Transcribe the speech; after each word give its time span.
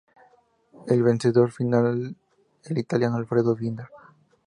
El 0.87 1.03
vencedor 1.03 1.51
final 1.51 2.15
el 2.63 2.77
italiano 2.79 3.17
Alfredo 3.17 3.55
Binda. 3.55 3.87